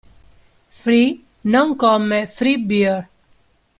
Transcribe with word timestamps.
Free 0.79 1.23
non 1.43 1.75
come 1.75 2.25
"free 2.25 2.57
beer". 2.57 3.07